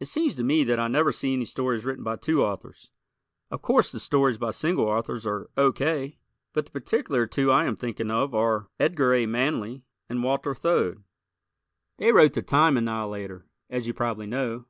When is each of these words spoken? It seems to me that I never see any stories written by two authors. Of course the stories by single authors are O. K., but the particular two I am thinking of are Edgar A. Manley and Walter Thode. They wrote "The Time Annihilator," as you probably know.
It 0.00 0.06
seems 0.06 0.34
to 0.36 0.44
me 0.44 0.64
that 0.64 0.80
I 0.80 0.88
never 0.88 1.12
see 1.12 1.34
any 1.34 1.44
stories 1.44 1.84
written 1.84 2.02
by 2.02 2.16
two 2.16 2.42
authors. 2.42 2.90
Of 3.50 3.60
course 3.60 3.92
the 3.92 4.00
stories 4.00 4.38
by 4.38 4.50
single 4.52 4.86
authors 4.86 5.26
are 5.26 5.50
O. 5.58 5.72
K., 5.72 6.16
but 6.54 6.64
the 6.64 6.70
particular 6.70 7.26
two 7.26 7.50
I 7.52 7.66
am 7.66 7.76
thinking 7.76 8.10
of 8.10 8.34
are 8.34 8.70
Edgar 8.80 9.12
A. 9.12 9.26
Manley 9.26 9.82
and 10.08 10.22
Walter 10.22 10.54
Thode. 10.54 11.04
They 11.98 12.12
wrote 12.12 12.32
"The 12.32 12.40
Time 12.40 12.78
Annihilator," 12.78 13.44
as 13.68 13.86
you 13.86 13.92
probably 13.92 14.26
know. 14.26 14.64